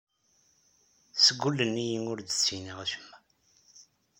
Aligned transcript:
Sgullen-iyi 1.25 1.99
ur 2.11 2.17
d-ttiniɣ 2.19 2.77
acemma. 2.83 3.17